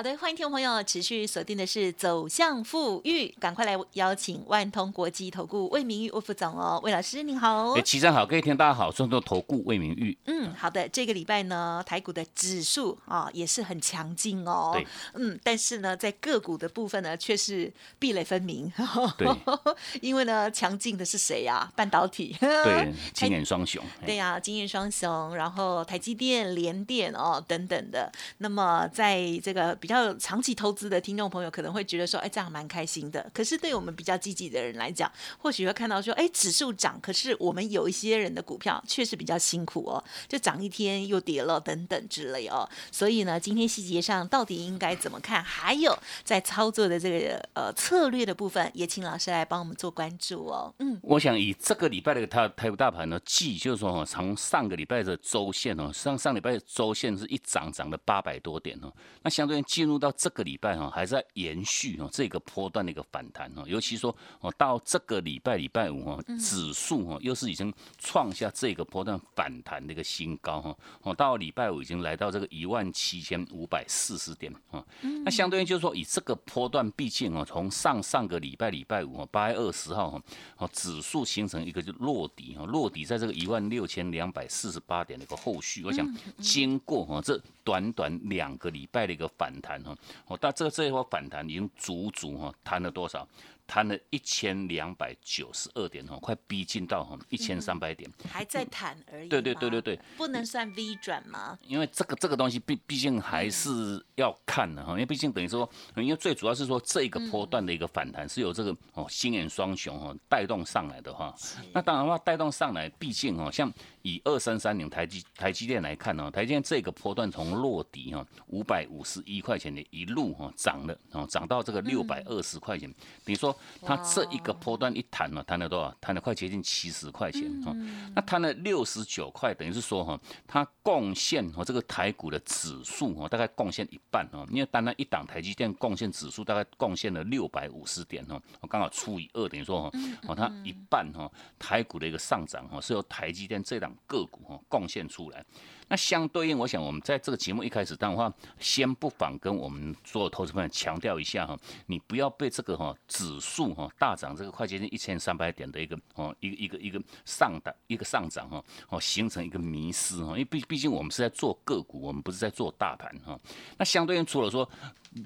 [0.00, 7.72] 好的，欢迎听众朋友持续锁定的是走向富裕，赶快来邀请万通国际投顾魏明玉魏副总哦，魏老师您好。
[7.72, 10.16] 哎，齐上好，各位听大家好，顺通投顾魏明玉。
[10.24, 14.70] 嗯，好的，这个礼拜呢，台股的指数啊也是很强劲哦。
[14.72, 14.86] 对。
[15.12, 18.72] 嗯，但是呢，在个股的部分呢，却是壁垒分明。
[19.18, 19.28] 对。
[20.00, 21.70] 因为呢，强劲的是谁呀？
[21.76, 22.34] 半导体。
[22.40, 23.84] 对， 金眼双雄。
[24.06, 28.10] 对呀，金眼双雄，然后台积电、联电哦等等的。
[28.38, 33.30] 那么在这个比比较长期投资的听众朋友可能会觉得说，哎，这样蛮开心的。
[33.34, 42.68] 可是对我们比较积极的人来讲，或许会看到说，哎，指数涨，可是我们有一些人的股票确实比较辛苦哦，就涨一天又跌了等等之类哦。
[42.90, 45.42] 所以呢，今天细节上到底应该怎么看？
[45.42, 50.72] 还有在操作的这个呃策略的部分，也请老师来帮我们做关注哦。
[50.78, 74.84] 嗯，我想以这个礼拜的台台股大盘呢，记就是说，从上个礼拜的周线哦，上上礼拜的周线是一涨涨了八百多点哦，那相对进入到这个礼拜哈，还在延续哦这个波段的一个反弹哦，尤其说哦到这个礼拜礼拜五哈，指数哈又是已经创下这个波段反弹的一个新高哈，哦到礼拜五已经来到这个一万七千五百四十点啊，
[75.24, 80.22] 那相对于就是说以这个波段，毕竟哦从上上个礼拜礼拜五八月二十号哈，
[80.58, 86.06] 哦指数形成一个就落底哈，落底在这个一万六千两百四十八点的一个后续，我想
[86.38, 87.40] 经过哈这
[87.70, 89.80] 短短两个礼拜的一个反弹。
[89.84, 93.24] 哈，哦，但这这一波反弹已经足足哈弹了多少？
[93.70, 99.28] 弹了一千两百九十二点哦，快逼近到哈一千三百点，还在弹而已。
[99.28, 101.56] 对对对对对，不能算 V 转吗？
[101.68, 111.32] 因为这个这个东西毕毕竟还是要看的哈，因为毕竟等于说，因为最主要是说这个波段的一个反弹是由这个哦星眼双雄哈带动上来的哈。
[111.72, 122.92] 那当然话带动上来，毕竟哦像以二三三零台积台积电来看呢，台积电这个波段从落底哈五百五十一块钱的一路哈涨了哦涨到这个六百二十块钱，
[123.24, 123.56] 等于说。
[123.82, 125.94] 它这一个波段一弹呢，弹了多少？
[126.00, 127.74] 弹了快接近七十块钱哈。
[128.14, 134.46] 那弹了六十九块，等于是说哈，它贡献哈这个台股的指数哈，大概贡献一半哦。
[134.50, 145.44] 因为单单一档台积电贡献指数大概贡献了六百五十点哦，我刚好除以二，等于说哈，哦它一半哈，台股的一个上涨哈，是由台积电这档个股哈贡献出来。
[145.90, 163.36] 那相对应，我想我们在这个节目一开始，的话先不妨跟我们所有投资朋友强调一下哈，你不要被这个哈指数哈大涨这个快接近一千三百点的一个哦一个一个一个上的一个上涨哈哦形成一个迷失哈，因为毕毕竟我们是在做个股，我们不是在做大盘哈。
[163.76, 164.66] 那相对应，除了说。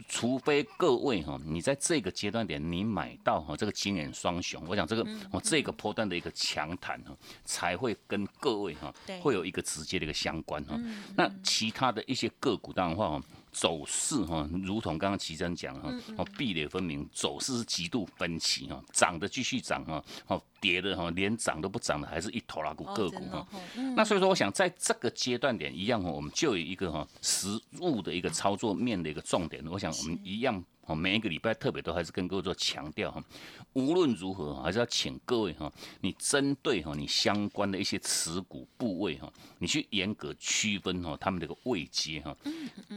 [0.09, 10.81] 除非各位哈，你在这个阶段点你买到哈这个金眼双雄，我想这个哦这个波段的一个强弹哈，才会跟各位哈会有一个直接的一个相关哈。
[11.17, 13.23] 那其他的一些个股当然话哈。
[13.55, 23.47] 走势哈，如同刚刚齐真讲哈，哦壁垒分明，走势是极度分歧哈，涨的继续涨哈，哦跌的哈连涨都不涨的，还是一头拉股个股哈。
[23.95, 27.49] 那所以说，我想在这个阶段点一样哈，我们就有一个哈实
[27.81, 30.65] 物的一个操作面的一个重点，我想我们一样。
[30.87, 33.25] 哦，每一个礼拜特别都还是跟各位做强调哈，
[33.73, 35.73] 无论如何还是要请各位哈，
[36.03, 42.37] 你针对哈你相关的一些持股部位哈，你去严格区分哈他们这个位阶哈，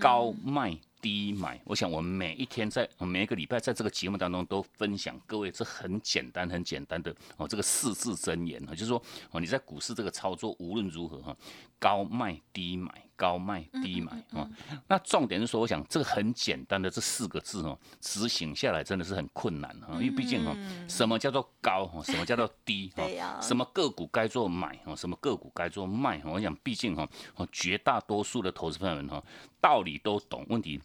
[0.01, 0.77] 高卖。
[1.07, 5.17] 低买，我想我们每一天在每一个礼拜在这个节目当中都分享。
[5.25, 9.01] 各位这很简单很简单的哦这个四字真言啊，就是说
[9.31, 11.37] 哦你在股市这个操作无论如何哈，
[11.79, 14.49] 高卖低买，高卖低买啊，
[14.89, 20.53] 那重点是说我想这个很简单的这四个字哦，执行下来真的是很困难哈，因为毕竟哈
[20.89, 29.23] 什么叫做高哈，什么叫做低 哈，什么个股该做买哈，什么个股该做卖哈，我想毕竟哈哦绝大多数的投资朋友们哈
[29.61, 30.81] 道理都懂，问题。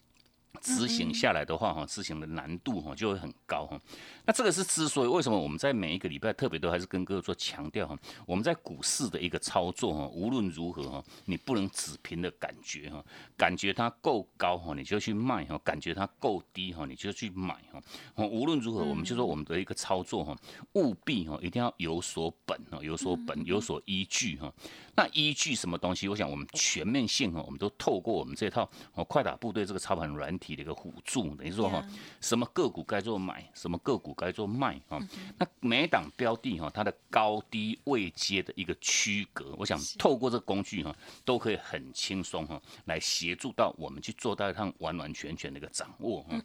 [0.63, 3.79] 执行下来的话，哈，执行的难度哈就会很高哈。
[4.25, 13.05] 那这个是之所以为什么我们在每一个礼拜特别都还是跟各位做强调哈，我们在股市的一个操作哈，无论如何哈，你不能只凭的感觉哈，
[13.37, 17.83] 感觉它够高哈，你就去卖哈，感觉它够低哈，你就去买哈。
[18.15, 20.37] 无论如何，我们就说我们的一个操作哈，
[20.75, 24.53] 务必哈一定要有所本哈，有所本，有所依据哈。
[24.95, 26.07] 那依据什么东西？
[26.07, 30.53] 我想我们全面性哈，我们都透过我们这套哦快打部队这个操盘软体。
[30.53, 31.83] 的一个辅助，等于说哈，
[32.21, 35.01] 什么个股该做买，什么个股该做卖哈。
[35.39, 40.95] 那每档标的哈，它的高低位阶的一个区隔，我想透过这个工具哈，
[41.25, 46.39] 都可以很轻松哈，来协助到我们去做到一趟完完全全的一个掌握哈。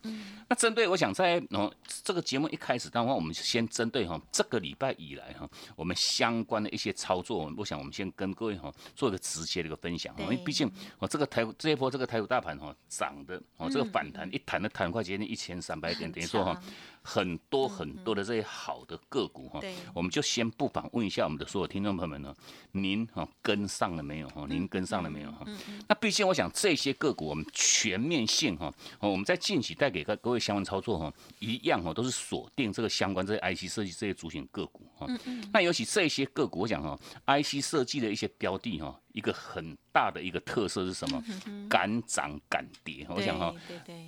[0.48, 1.70] 那针对我想在哦
[2.04, 16.62] 这个节目一开始，当然我们先针对哈这个礼拜以来哈，我们相关的一些操作，我想我们先跟各位哈做一个直接的一个分享，因为毕竟哦这个台这一波这个台股大盘哈涨的哦这个反弹一弹的弹快接近一千三百点，等于说哈。
[17.10, 19.62] 很多很多的这些好的个股哈，
[19.94, 22.36] 我们就先不妨问一下我们的所有听众朋友们呢，
[22.74, 24.46] 您哈跟上了没有哈？
[24.50, 25.46] 您跟上了没有哈？
[25.88, 35.08] 那毕竟我想这些个股我们全面性哈，我们在近期带给各各位相关操作哈，一样哈都是锁定这个相关这些 IC 设计这些主选个股哈。
[35.54, 39.00] 那尤其这些个股，我想哈，IC 设计的一些标的哈。
[39.18, 41.24] 一个很大的一个特色是什么？
[41.68, 43.04] 敢涨敢跌。
[43.10, 43.52] 我想哈，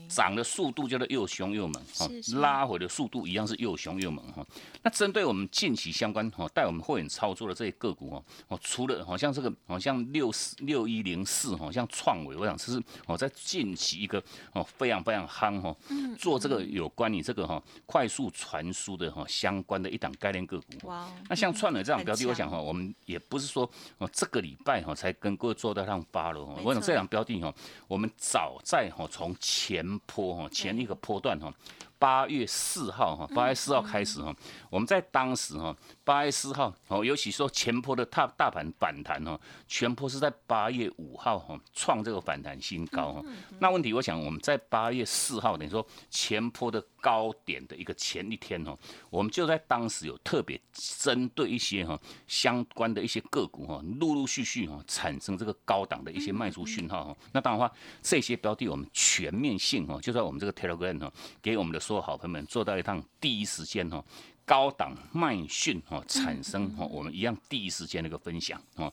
[0.07, 4.45] 涨的速度叫做又凶又猛，哈，拉回的速度一样是又凶又猛哈。
[4.83, 14.23] 那针对我们近期相关哈，带我们会员操作的这些个股哦，哦，除了好像这个好像六四六一零四好，像创维，我想这是哦在近期一个
[14.53, 15.75] 哦非常非常夯哈，
[16.19, 20.88] 做这个有关你这个哈快速传输的哈相关的一档概念个股。
[20.88, 23.67] 哇，那像创维这样标的，我想哈，我们也不是说
[23.97, 24.94] 哦这个礼拜哈。
[25.00, 27.54] 才跟各位做到上发了，我想这两标的哈，
[27.88, 31.54] 我们早在哈从前坡哈前一个坡段哈。
[31.98, 34.36] 八月四号哈，八月四号开始哈，
[34.69, 35.74] 我们在当时哈，
[36.09, 43.23] 八月四号哦，尤其说前坡的大大盘反弹哦，全坡是在八月五号哈创这个反弹新高哈。
[43.59, 48.75] 那问题我想我们在八月四号等于说前坡的高点的一个前一天哦，
[49.11, 57.17] 我们就在当时有特别针对一些哈相关的一些个股哈，陆陆续续哈产生这个高档的一些卖出讯号哈。
[57.33, 57.71] 那当然话
[58.01, 61.79] 这些标的我们全面性哈，就在我们这个 Telegram 哦给我们的。
[61.79, 64.03] 所有好朋友们做到一趟第一时间哈
[64.50, 68.92] 高档卖讯哦产生哦我们一样第一时间的一个分享哦。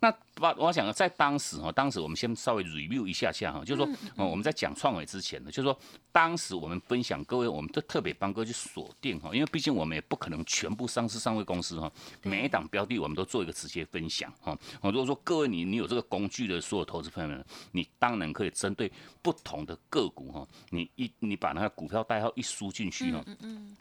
[0.00, 5.76] 那把我想在当时哈，当时我们先稍微 review 一下下哈，就是说，哦，我们在讲创伟之前呢，就是说，
[6.12, 11.90] 当时我们分享各位，我们都特别帮各位去锁定哈，因为毕竟我们也不可能全部上市上位公司哈，
[12.22, 14.56] 每一档标的我们都做一个直接分享哈。
[14.82, 23.24] 哦，如果说各位你你有这个工具的所有投资朋友们，你当然可以针对不同的个股哈，你一你把那个股票代号一输进去哈，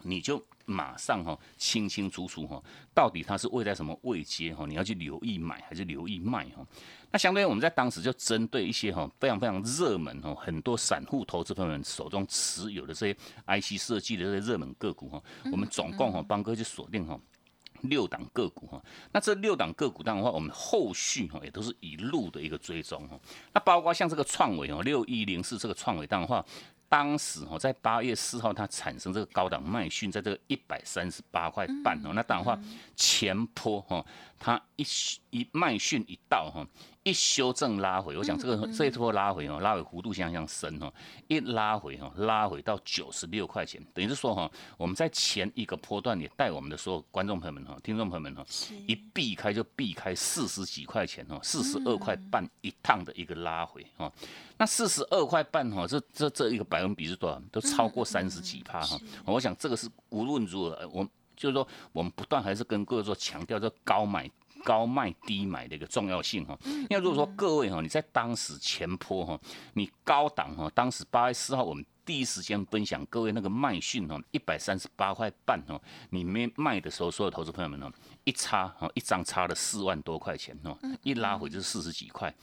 [0.01, 0.43] 你就。
[0.69, 2.61] 马上哈，清清楚楚哈，
[2.93, 4.65] 到底它是位在什么位阶哈？
[4.67, 6.65] 你要去留意买还是留意卖哈？
[7.09, 13.13] 那相对于我们在当时就针对一些哈非常非常热门哈，很多散户投资朋友们手中持有的这些
[13.45, 17.17] IC 设计的这些热门个股哈，我们总共哈帮哥去锁定哈
[17.83, 18.83] 六档个股哈。
[19.13, 23.17] 那这六档个股当然话，我们后续哈也都是一路的一个追踪哈。
[23.53, 26.45] 那包括像这个创维哦，六一零四这个创维当然话。
[26.89, 32.11] 当时哦，在八月四号，它产生这个高档卖讯，在这个一百三十八块半哦。
[32.13, 32.57] 那当然话，
[32.95, 34.05] 前坡哈，
[34.39, 34.85] 它一
[35.29, 36.65] 一卖讯一到哈，
[37.07, 40.93] 一修正拉回，我想这个这一波拉回哦，拉回幅度相当深哦，
[41.29, 48.45] 一拉回哈，拉回到九十六块钱，等于是说哈，我们在前一个波段也带我们的所有观众朋友们哈，听众朋友们哈，
[48.87, 54.11] 一避开就避开四十几块钱哦，四十二块半一趟的一个拉回哈。
[54.57, 57.41] 那四十二块半哈，这这这一个百分比是多少？
[57.53, 58.99] 都超过三十几帕哈。
[59.23, 61.07] 我想这个是无论如何，我
[61.37, 64.29] 就是说我们不断还是跟各位说强调这高买
[64.67, 66.59] 高卖低买的一个重要性哈。
[66.65, 69.39] 因为如果说各位哈，你在当时前坡哈，
[69.75, 77.89] 你高档哈，当时八月四号我们第一时间分享各位那个卖讯哈，一百三十八块半哈，你没卖的时候，所有投资朋友们呢，
[78.25, 82.33] 一差哈，一张差了四万多块钱哦，一拉回就是四十几块。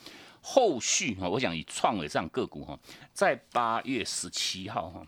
[0.41, 2.79] 后续哈，我想以创伟这样个股哈，
[3.13, 5.07] 在八月十七号哈，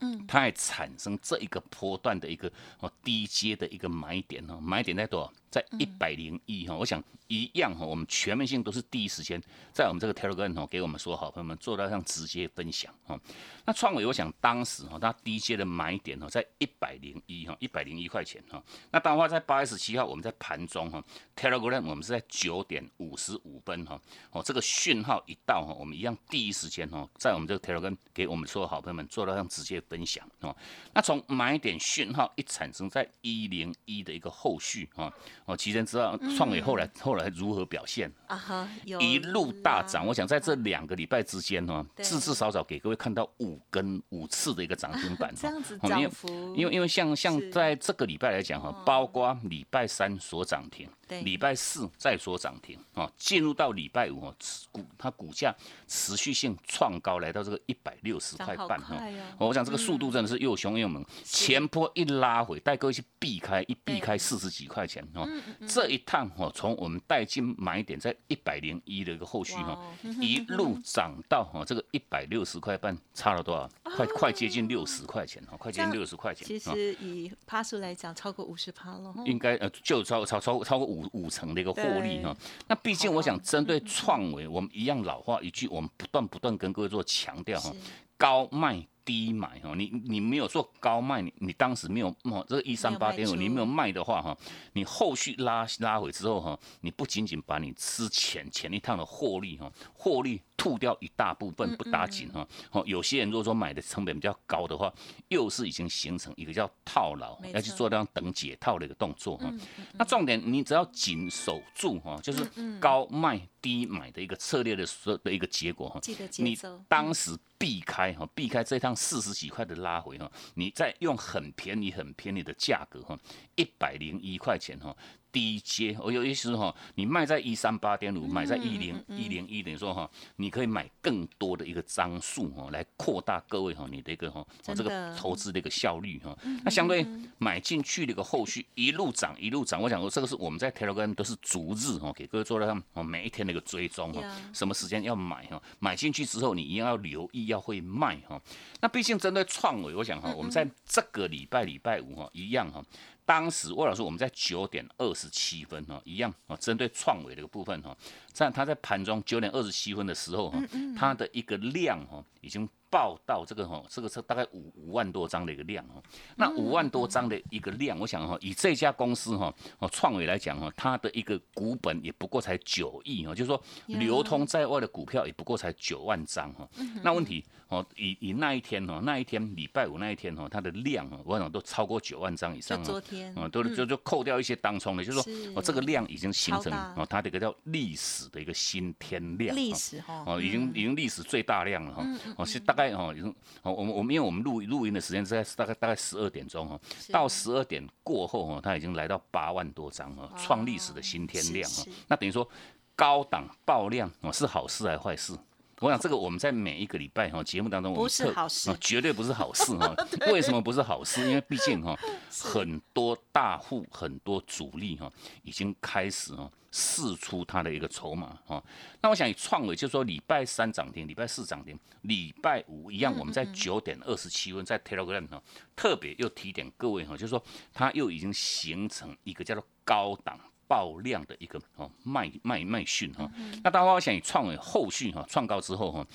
[0.00, 5.32] 嗯，它还产生这一个波段的一个哦低阶的一个买点哦，买点在多少？
[5.50, 13.18] 在一百零一哈，我想一样哈，我们全面性都是第一时间在我们这个 Telegram 哈，给我们说好朋友们做到像直接分享哈。
[13.64, 18.62] 那创伟，我想当时哈，它低阶的买点哈，在一百零一哈，一百零一块钱哈。
[18.90, 21.02] 那当然话在八月十七号，我们在盘中哈
[21.36, 24.00] ，Telegram 我们是在九点五十五分哈，
[24.30, 30.54] 哦，这个讯号一到哈，我们一样第一时间哈，在我们这个 Telegram 给我们说好朋友们做到像直接分享哦。
[30.94, 35.12] 那从买点讯号一产生在一零一的一个后续啊，
[35.48, 38.12] 哦，其实知道创伟后来后来如何表现？
[38.26, 40.06] 啊哈，一路大涨。
[40.06, 50.86] 我想在这两个礼拜之间呢，至至少少给各位看到五根五次的一个涨停板， 这样子涨幅，因为因为像像在这个礼拜来讲哈，包括礼拜三所涨停。
[51.22, 54.34] 礼拜四再说涨停啊，进入到礼拜五哦，
[54.70, 55.50] 股它股价
[55.86, 59.02] 持续性创高，来到这个一百六十块半哈。
[59.38, 65.26] 我想这个速度真的是又凶又猛，前坡一拉回，带各位去避开，一避开四十几块钱哦。
[65.66, 69.78] 这一趟哈，从我们带进买点在一百零一的一个后续哈，
[70.20, 73.70] 一路涨到哈这个一百六十块半，差了多少？
[73.96, 76.46] 快快接近六十块钱哈，快接近六十块钱。
[76.46, 79.14] 其实以趴数来讲，超过五十趴了。
[79.24, 80.98] 应该呃，就超超超超过五。
[80.98, 87.72] 五五成的一个获利哈，那毕竟我想针对创维，我们一样老话一句，我们不断不断跟各位做强调哈，
[88.16, 88.84] 高卖。
[89.08, 94.36] 低买哈，你你没有做高卖，你你当时没有哦，这个一三八点五你没有卖的话哈，
[94.74, 104.92] 你后续拉拉回之后哈，你不仅仅把你之前前一趟的获利哈，获利吐掉一大部分不打紧哈，哦，有些人如果说买的成本比较高的话，
[105.28, 109.50] 又是已经形成一个叫套牢，要去做这样等解套的一个动作哈。
[109.94, 112.44] 那重点你只要紧守住哈，就是
[112.78, 116.00] 高卖低买的一个策略的时的一个结果哈，
[116.36, 118.94] 你当时避开哈，避开这趟。
[118.98, 123.16] 四十几块的拉回哈，你再用很便宜、很便宜的价格哈，
[123.54, 124.94] 一百零一块钱哈。
[125.30, 136.36] 低阶，我有意思哈，你卖在一三八点五，买在一零一零一，等于说哈，你可以买更多的一个张数哈，来扩大各位哈你的一个哈，这个投资的一个效率哈。
[136.64, 137.06] 那相对
[137.38, 148.40] 买进去的一个后续一路涨一路涨，我想说这个是我们在 Telegram 都是逐日哈，给各位做到哦每一天的一个追踪哈，什么时间要买哈，买进去之后你一定要留意要会卖哈。
[148.80, 152.82] 那毕竟针对创维，我想哈，我们在这个礼拜礼拜五哈一样哈。
[153.28, 157.94] 当时魏老师，我们在九点二十七分哈，一样啊，针对创维这个部分哈，
[158.32, 160.58] 在它在盘中九点二十七分的时候哈，
[160.96, 162.66] 它的一个量哈，已经。
[162.90, 166.02] 报到这个哈，这个是大概五五万多张的一个量哈。
[166.36, 176.66] 那五万多张的一个量，我想哈，以这家公司哈，哦创维来讲哈，它的一个股本也不过才九亿哦，就是说流通在外的股票也不过才九万张哈。
[177.02, 182.82] 那问题哦，以以那一天哦，那一天礼拜五那一天哦，它的量哦，我想都超过九万张以上。
[182.82, 189.54] 昨天啊，都就就扣掉一些当冲的，就是说哦，这个量已经形成哦，它的一个叫历史的一个新天量。
[189.54, 192.06] 历史哈哦，已经已经历史最大量了哈。
[192.38, 192.78] 哦，是大。
[192.78, 193.28] 概哦，已经
[193.62, 201.84] 哦，我们我们因为我们录录音的时间在大概大概十二点钟哈，到十二点过后哈，它已经来到八万多张哈，创历史的新天量哈。
[202.06, 202.48] 那等于说
[202.94, 205.36] 高档爆量哦，是好事还是坏事？
[205.80, 209.94] 我想这个我们在每一个礼拜哈节目当中，不是好事，绝对不是好事哈。
[210.32, 211.28] 为什么不是好事？
[211.28, 211.98] 因为毕竟哈，
[212.30, 215.10] 很多大户、很多主力哈，
[215.42, 216.50] 已经开始哈。
[216.70, 218.62] 试出它的一个筹码哈，
[219.00, 225.42] 那我想以创维就是说礼拜三涨停，礼拜四涨停，礼拜五一样，我们在九点二十七分在 Telegram 哈，
[225.74, 227.42] 特别又提点各位哈，就是说
[227.72, 233.28] 它又已经形成一个叫做高档爆量的一个哦卖卖卖讯哈，
[233.64, 236.06] 那大家我想以创伟后续哈创高之后哈。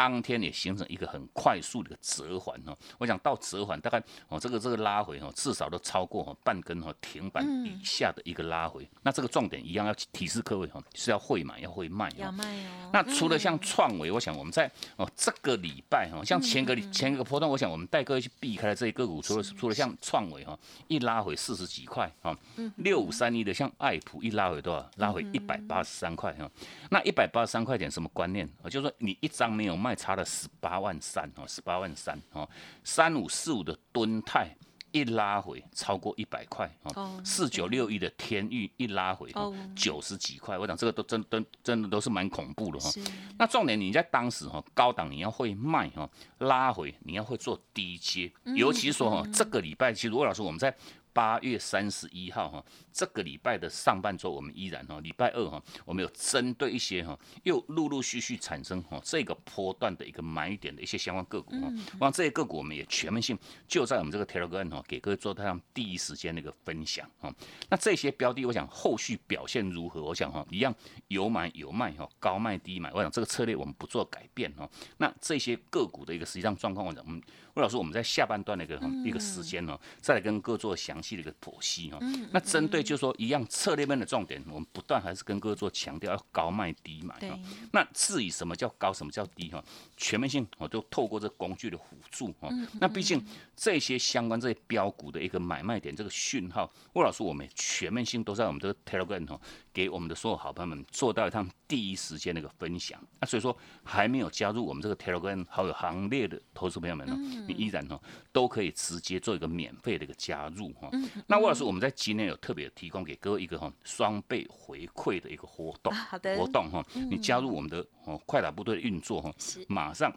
[0.00, 12.88] 当天也形成一个很快速的一个折环哦，我想到折环大概哦这个这个拉回哦至少都超过哦半根哦停板以下的一个拉回，那这个重点一样要提示各位哈是要会买要会卖要卖哦。
[12.94, 22.34] 那除了像创维，我想我们在哦这个礼拜哈，像前个前个波段，我想我们带各位去避开了这些个股，除了除了像创维哈一拉回四十几块哈，
[22.76, 24.90] 六五三一的像爱普一拉回多少？
[24.96, 26.50] 拉回一百八十三块哈。
[26.88, 28.48] 那一百八十三块钱什么观念？
[28.62, 32.48] 啊就是说你一张没有卖，差了十八万三哦，十八万三哦，
[32.84, 34.54] 三五四五的吨泰
[34.92, 39.32] 一拉回超过一百块哦，四九六一的天域一拉回
[39.76, 42.90] 九十几块，我讲这个都真真真的都是蛮恐怖的哈。
[43.38, 50.74] 那重点你在当时哈，高档你要会卖哈，拉回你要会做低阶，尤其说哈，这个礼拜其实魏老师我们在。
[51.12, 67.32] 八月三十一号哈，这个礼拜的上半周我们依然哈，礼拜二哈，我们有针对一些哈，又陆陆续续产生哈这个波段的一个买点的一些相关个股哈，望这些个股我们也全面性就在我们这个 Telegram 哈，给各位做上第一时间的一个分享哈。
[67.68, 70.02] 那这些标的，我想后续表现如何？
[70.02, 70.74] 我想哈，一样
[71.08, 74.68] 有买有卖哈，高卖低买，我想这个策略我们不做改变哈。
[74.98, 77.20] 那这些个股的一个实际上状况，我想我们
[77.54, 80.90] 魏老师我们在下半段的一个一个时间呢，再来跟各位做详。
[80.90, 82.00] 详细的一个剖析哈。
[82.32, 87.38] 那针对就是说一样策略面的重点，我们不断还是跟各位做强调，要高卖低买哈。
[87.72, 89.62] 那至于什么叫高，什么叫低哈？
[89.96, 92.48] 全面性我都透过这工具的辅助哈。
[92.80, 99.40] 那毕竟这些相关这些标股的一个买卖点，这个讯号，魏老师我们全面性都在我们这个 Telegram 哈，
[99.72, 103.00] 给我们的所有好朋友们做到一趟第一时间的一个分享。
[103.20, 107.16] 那所以说还没有加入我们这个 Telegram 好友行列的投资朋友们呢，
[107.46, 108.00] 你依然哈
[108.32, 110.90] 都可以直接做一个免费的一个加入哈。
[111.26, 119.32] 那魏老师我们在今天有特别提供给各位一个哈双倍回馈的一个活动，好的活动哈，你加入我们的哦快打部队的运作哈，
[119.68, 120.12] 马上。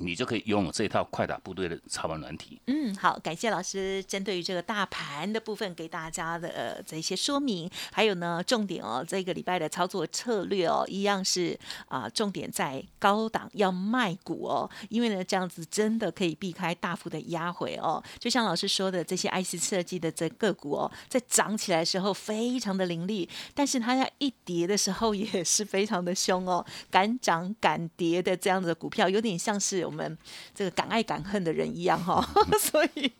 [0.00, 2.60] 你就可以拥有这一套快打部队的操盘软体。
[2.66, 18.02] 嗯，好，感谢老师针对于这个大盘的部分给大家的呃这些说明，还有呢重点哦，这个礼拜的操作策略哦，一样是啊重点在高档要卖股哦，因为呢这样子真的可以避开大幅的压回哦。
[18.18, 29.87] 就像老师说的，这些 IC 设计的这个股哦，在涨起来的时候非常的凌厉，但是它要一跌的时候也是非常的凶哦，敢涨敢跌的这样子的股票，有点像是。
[29.88, 30.18] 我们
[30.54, 32.22] 这个敢爱敢恨的人一样哈，
[32.60, 33.10] 所以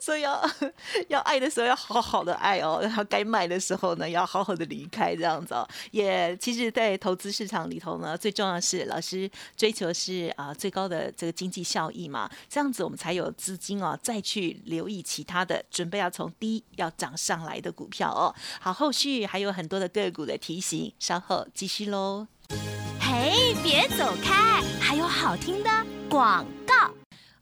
[0.00, 0.50] 所以要
[1.06, 5.66] 要爱的时候要好好的爱哦，然后该卖的时候呢要好好的离开这样子哦。
[5.92, 18.34] 也其实，在投资市场里头呢，最重要是老师追求是啊最高的这个经济效益嘛，这样子我们才有资金哦再去留意其他的准备要从低要涨上来的股票哦。
[18.60, 22.26] 好，后续还有很多的个股的提醒，稍后继续喽。
[23.00, 25.70] 嘿，别走开，还有好听的
[26.08, 26.46] 广。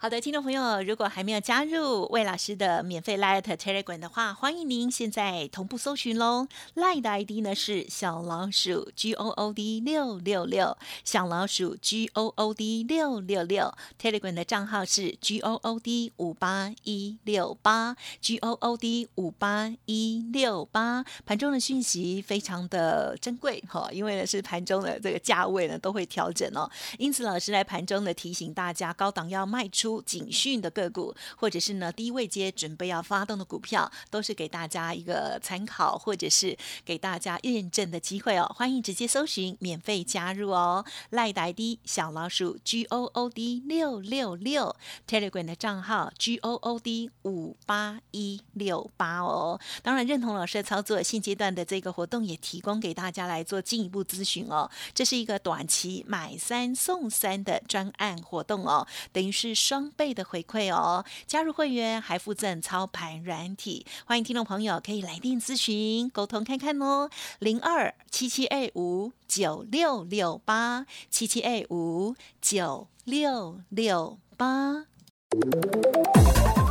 [0.04, 6.46] 好的，听众朋友，如果还没有加入魏老师的免费 Light Telegram 的话，欢迎您现在同步搜寻喽。
[6.74, 13.72] Light 的 ID 呢是小老鼠 G O O D 六六六，小老鼠 G O O D 六六六。
[13.98, 21.02] Telegram 的账号是 G O O D 五八一六八，G O O D 五八一六八。
[21.24, 29.93] 盘中的讯息非常的珍贵哈，因为呢是盘中的这个价位呢都会调整哦，因此老师在盘中的提醒大家，高档要卖出。
[30.02, 38.50] 警讯的个股，或者是呢低位接准备要发动的股票，都是给大家一个参考，或者是给大家验证的机会哦。
[38.54, 40.84] 欢迎直接搜寻，免费加入哦。
[41.10, 44.74] 赖呆 D 小老鼠 G O O D 六六六
[45.08, 49.60] Telegram 的账号 G O O D 五八一六八哦。
[49.82, 54.70] 当然认同老师的操作，现阶段的这个活动也提供给大家来做进一步咨询哦。
[54.94, 59.90] 这是一个短期买三送三的专案活动哦，等于是双。
[59.96, 61.04] 倍的回馈哦！
[61.26, 67.10] 加入会员还附赠操盘软体，欢迎听众朋友可以来电咨询沟通看看哦。
[67.38, 74.84] 零二七七二五九六六八七七二五九六六八。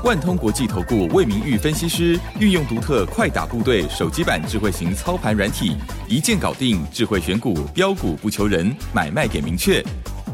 [0.03, 5.77] 万通国际投顾魏明玉分析师运用独特快打部队手机版智慧型操盘软体，
[6.09, 9.81] 一键搞定智慧选股标股不求人，买卖点明确。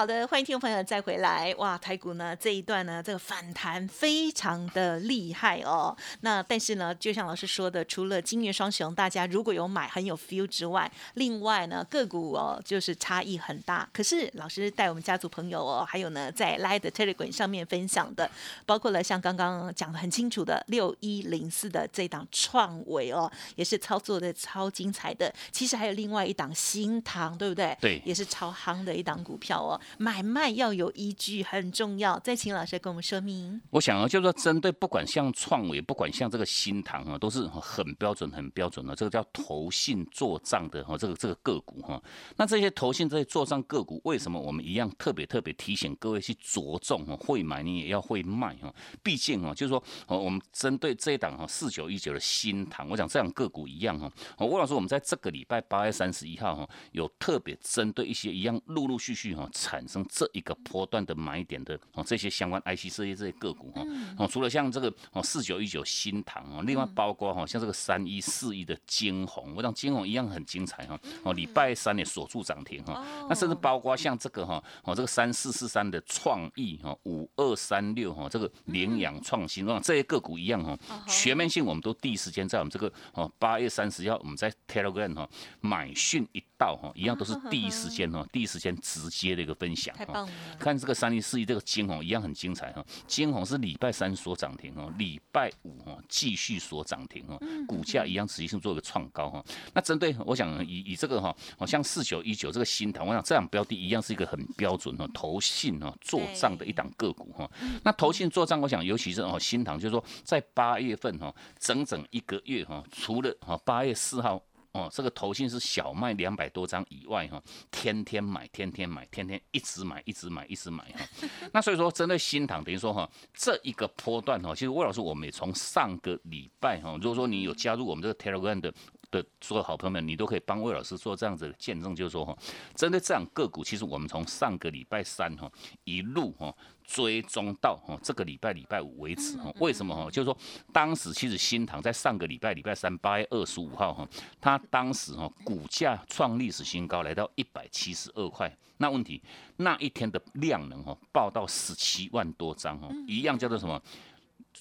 [0.00, 1.54] 好的，欢迎听众朋友再回来。
[1.58, 5.94] 哇，台股呢这一段呢，这个反弹非常的厉害哦。
[6.22, 13.86] 那但是呢，就像老师说的，除了金月双雄，大家如果有买很有 feel 之外，另外呢个股哦就是差异很大。
[13.92, 18.30] 可是老师带我们家族朋友哦，还有呢在 l i e Telegram 上面分享的，
[18.64, 25.30] 包括了像刚刚讲的很清楚的六一零四的这档创维哦，也是操作的超精彩的。
[25.52, 27.76] 其实还有另外一档新塘，对不对？
[27.82, 29.78] 对，也是超夯的一档股票哦。
[29.98, 32.18] 买卖要有依据，很重要。
[32.20, 33.60] 再请老师跟我们说明。
[33.70, 38.94] 我想啊，就是说，针对不管像创维，不管像这个新塘啊，都是很标准、很标准的。
[38.94, 42.02] 这个叫投信做账的哈，这个这个个股哈。
[42.36, 47.16] 那这些投信这些做账个股，为什么我们一样特别特别提醒各位去着重哈？
[47.16, 48.72] 会买你也要会卖哈。
[49.02, 54.10] 毕竟啊，就是说，我们针对这一档哈四九一九的新塘，我想这样个股一样哈。
[54.38, 59.79] 吴老师，我们在这个礼拜八月三十一号哈，有特别针对一些一样陆陆续续哈产。
[59.80, 63.82] 产生这一个波段的买点的哦，这些相关 IC 设计这些个股哈
[64.18, 85.26] 哦，除了像这个哦四九一九新塘哦，另外包括哈像这个三一四一的金红，我讲金红一样很精彩哈哦，礼拜三也锁住涨停哈，那甚至包括像这个哈哦这个三四四三的创意哈五二三六哈这个羚羊创新，这些个股一样哈，全面性我们都第一时间在我们这个哦八月三十号我们在 Telegram 哈
[85.62, 89.69] 买讯一到哈，一样都是第一时间哈第一时间直接的一个分。
[89.70, 90.04] 分享哈。
[90.04, 99.44] 太棒了，看这个三一四一这个金红一样很精彩哈，金红是礼拜三所涨停哦，礼拜五哦继续所涨停哦，股价一样持续性做一个创高哈。
[99.72, 107.50] 那针对我想以以这个哈，好像四九一九这个新塘，我想这样标的一样是一个很标准哦，投信哦做账的一档个股哈。
[107.84, 114.42] 那投信做账，我想尤其是哦新塘，就是说在八月份哈，整整一个月哈，除了哈八月四号。
[114.72, 121.00] 哦，这个投信是小卖两百多张以外哈，天天买，天天买，天天一直买，一直买，一直买哈。
[121.52, 128.72] 那所以说，针对新塘，等于说哈，这一个波段哈，其实魏老师我们也从上个礼拜哈，如果说你有加入我们这个 Telegram 的
[129.10, 132.36] 的所有好朋友们，你都可以帮魏老师做这样子的见证，就是说哈，
[132.76, 135.50] 针对这样个股，其实我们从上个礼拜三哈
[135.84, 136.54] 一路哈。
[136.90, 140.10] 追踪到哈这个礼拜礼拜五为止哈，为什么哈？
[140.10, 140.36] 就是说
[140.72, 144.08] 当时其实新塘在上个礼拜礼拜三八月二十五号哈，
[144.40, 148.52] 它当时哈股价创历史新高，来到一百七十二块。
[148.78, 149.22] 那问题
[149.58, 153.80] 那一天的量能哈报到十七万多张哈，一样叫做什么？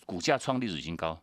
[0.06, 1.20] 股价创历史新高，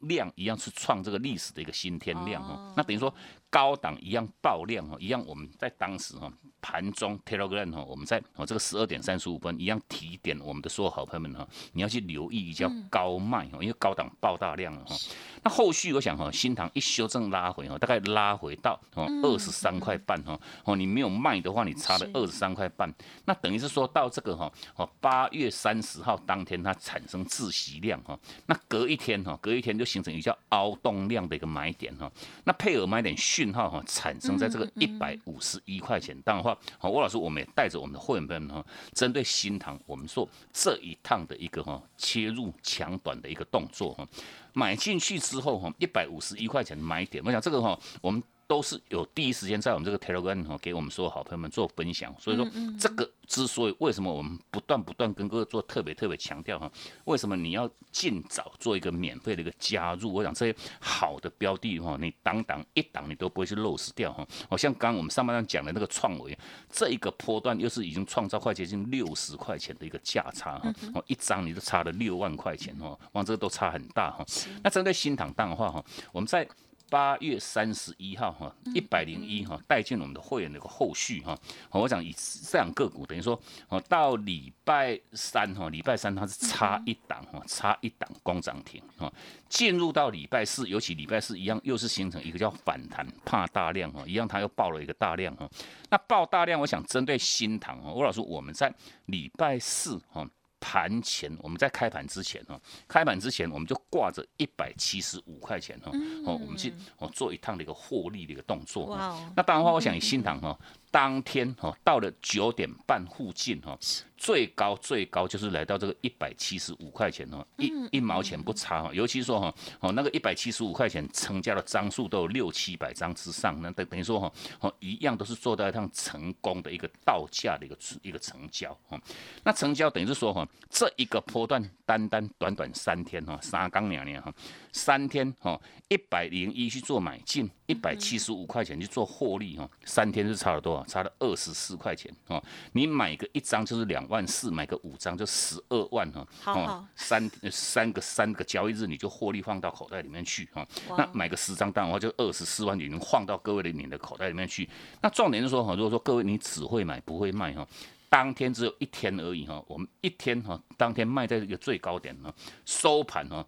[0.00, 2.74] 量一样是创这个历史的一个新天量哈。
[2.76, 3.14] 那等于说。
[3.52, 14.96] 高档一样爆量哈，一样我们在当时哈盘中 Telegram 哈，我们在哦这个十二点三十五分一样提点我们的所有好朋友们哈，你要去留意一下高卖哈，因为高档爆大量了哈。
[15.42, 22.90] 那后续我想哈，新塘一修正拉回哈，大概拉回到哦二十三块半哈，哦你没有卖的话，你差了二十三块半，
[23.26, 32.10] 那等于是说到这个哈哦八月三十号当天它产生自息量哈，那隔一天哈隔一天就形成一个叫凹动量的一个买点哈，
[32.44, 33.41] 那配合买点续。
[33.42, 44.06] 讯号哈产生在这个一百五十一块钱，当然话，好，吴老师，我们也带着我们的会员朋友们哈，针对新塘，我们做这一趟的一个哈切入强短的一个动作哈，
[44.52, 48.22] 买进去之后哈，一百五十一块钱买点，我想这个哈，我们。
[48.52, 52.14] 都是有第一时间在我们这个 Telegram 哈，给我们所有好朋友们做分享。
[52.18, 52.46] 所以说，
[52.78, 56.70] 这个之所以为什么我们不断不断跟各位做特别特别强调哈，
[57.06, 60.12] 为什么你要尽早做一个免费的一个加入？
[60.12, 64.22] 我想这些好的标的哈，你当当一档你都不会去漏失掉哈。
[64.50, 66.38] 好像刚刚我们上半段讲的那个创维，
[66.70, 74.22] 这一个波段又是已经创造快接近六十块钱的一个价差哈，哦，一张你就差了六万块钱哦，往这个都差很大哈。
[74.62, 76.46] 那针对新塘档的话哈，我们在。
[76.92, 81.34] 八月三十一号哈，一百零一哈，带进我们的会员的一个后续哈。
[81.70, 89.10] 我想以这两个股，等于说哦，到礼拜三哈，礼拜三它是差一档哈，差一档光涨停哈。
[89.48, 95.48] 进入到礼拜四，尤其礼拜四一样，又是形成一个叫反弹怕大量哈，一样它又爆了一个大量哈。
[95.88, 98.70] 那爆大量，我想针对新塘哈，吴老师我们在
[99.06, 100.28] 礼拜四哈。
[100.62, 105.90] 盘前，我们在开盘之前哈，开盘之前我们就挂着一百七十五块钱哈，
[106.24, 108.86] 哦，我们去哦做一趟的一个获利的一个动作。
[108.86, 110.56] 哇那当然话，我想以新塘哈。
[110.92, 113.76] 当天哈到了九点半附近哈，
[114.22, 118.90] 最高最高就是来到这个一百七十五块钱哦，一一毛钱不差哈。
[118.94, 128.96] 尤其说哈，哦那个一百七十五块钱成交的张数都有六七百张之上，那等等于说哈，哦一样都是做到一趟成功的一个到价的一个一个成交哈。
[129.42, 134.32] 那成交等于是说哈，这一个波段单单短短三天哈，三刚两年哈。
[134.70, 140.84] 三天哈，一百零一去做买进，一百七十五块钱去做获利哈，三天是差了多少？
[140.86, 142.42] 差了二十四块钱哦。
[142.72, 146.26] 你买个一张就是两万四，买个五张就十二万哈。
[146.42, 150.66] 好，三三个三个交易日你就获利放到口袋里面去哈。
[150.98, 154.68] 那买个十张单的话，就二十四万，你能放到各位的你的口袋里面去。
[155.00, 157.66] 那重点是说哈，如果说各位你只会买不会卖哈，
[158.10, 162.32] 当天只有一天而已哈，我们一天哈，当天卖在一个最高点哈，
[162.66, 163.44] 收盘哈。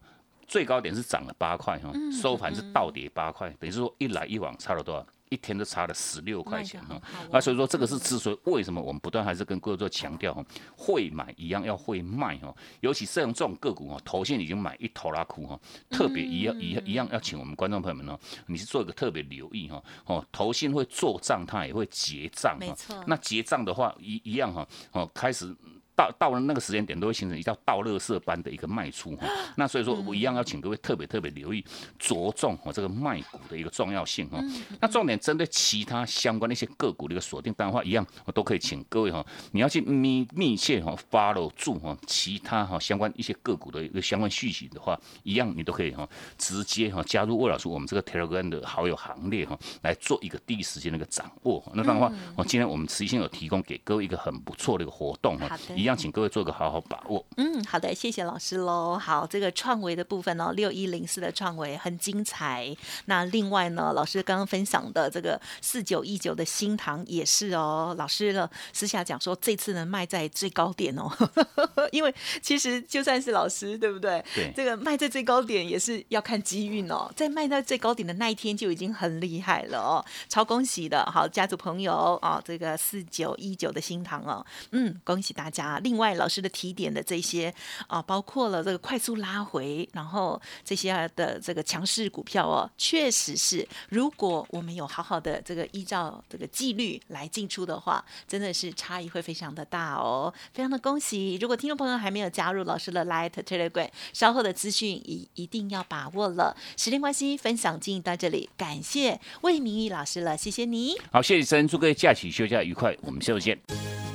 [0.47, 5.07] 最高点是涨了八块哈，收盘是倒跌八块，等于是说一来一往差了多少？
[5.35, 7.01] 一天都差了十六块钱哈。
[7.31, 10.45] 那所以说这个是之所以为什么我们不断还是跟各位做强调哈，
[10.77, 25.55] 会买一样要会卖哈，尤其是像这种个股哈，头线已经买一头拉库哈，特别一样一一样要请我们观众朋友们呢，你是做一个特别留意哈，哦，头线会做账，它也会结账哈，那结账的话一一样哈，哦，开始。
[25.97, 29.27] 到到了那个时间点，都会形成一道倒乐色般的一个卖出哈。
[29.57, 31.65] 那所以说我一样要请各位特别特别留意，
[31.99, 34.39] 着重哦这个卖股的一个重要性哈。
[34.81, 51.63] 那重点针对其他相关的一些个股的一个锁定，当然话一样，我都可以请各位哈，你要去密密切哈 follow 住哈其他哈相关一些个股的一个相关讯息的话，一样你都可以哈直接哈加入魏老师我们这个 Telegram 的好友行列哈，来做一个第一时间的一个掌握。
[51.75, 55.57] 那当然话，我今天我们实际性有提供给各位一个很不错的一个活动哈。
[55.85, 57.25] 样，请各位做个好好把握。
[57.37, 58.99] 嗯，好的，谢谢老师喽。
[58.99, 62.75] 好，这个创维的部分哦，六一零四的创维很精彩。
[63.07, 67.95] 那另外呢，老师刚刚分享的这个四九一九的新塘也是哦。
[67.99, 71.11] 老师呢私下讲说，这次呢卖在最高点哦，
[71.93, 74.25] 因为其实就算是老师，对不对？
[74.35, 77.11] 对，这个卖在最高点也是要看机运哦。
[77.17, 81.05] 在卖在最高点的那一天就已经很厉害了哦，超恭喜的。
[81.07, 85.74] 好，家族朋友啊，这个四九一九的新塘哦，嗯，恭喜大家。
[85.81, 87.53] 另外，老师的提点的这些
[87.87, 101.39] 啊，包括了这个快速拉回，然后这些的这个强势股票哦，确实是，如果我们有好好的这个依照这个纪律来进出的话，真的是差异会非常的大哦，非常的恭喜。
[101.41, 106.57] 如果听众朋友还没有加入老师的 Light Telegram，稍后的资讯一一定要把握了。
[106.77, 110.97] 时间关系，分享进行到这里，感谢魏明义老师了，谢谢你。
[111.11, 113.59] 好，谢谢神，祝各位假期休假愉快，我们下周见。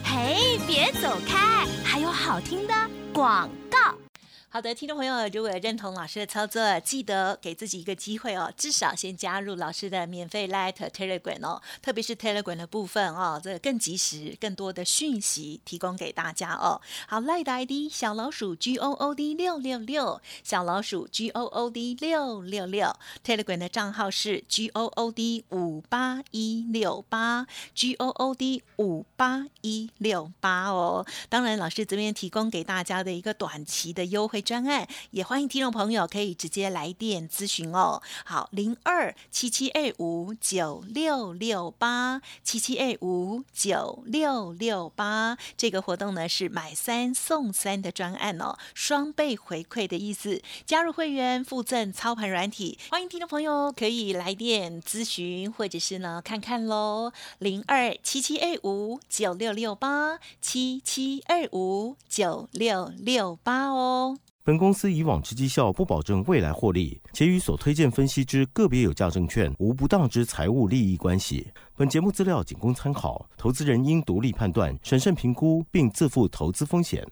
[0.03, 1.48] 嘿，别走开，
[1.83, 2.73] 还有好听的
[3.13, 4.08] 广告。
[4.51, 16.81] 好的，听众朋友，如果认同老师的操作，记得给自己一个机会哦，至少先加入老师的免费 Light Telegram 哦，特别是 Telegram 的部分哦，这个更及时、更多的讯息提供给大家哦。
[17.07, 22.91] 好，Light ID 小老鼠 G O O D 六六六，小老鼠 G O O D 六六六
[23.23, 31.05] ，Telegram 的账号是 G O O D 五八一六八，G O O D 五八一六八哦。
[31.29, 34.49] 当然，老师这边提供给大家的一个短期的优惠惠。
[34.49, 38.01] 专案也欢迎听众朋友可以直接来电咨询哦。
[38.25, 50.41] 好，零二七七二五九六六八七七二五九六六八，这个活动呢是买三送三的专案哦，双倍回馈的意思。
[50.65, 57.11] 加入会员附赠操盘软体，欢迎听众朋友可以来电咨询或者是呢看看喽。
[57.37, 64.17] 零二七七二五九六六八七七二五九六六八哦。
[64.49, 71.45] 本公司以往之绩效不保证未来获利，且与所推荐分析之个别有价证券无不当之财务利益关系。
[71.77, 77.07] 本节目资料仅供参考，投资人应独立判断、审慎评估，并自负投资风险。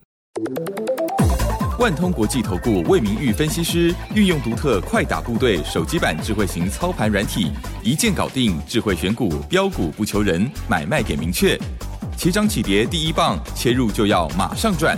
[1.77, 7.51] 万通国际投顾魏明玉分析师运用独特快打部队手机版智慧型操盘软体，
[7.83, 11.55] 一键搞定智慧选股，标股不求人，买卖点明确，
[12.17, 14.97] 起涨起跌第一棒，切入就要马上赚。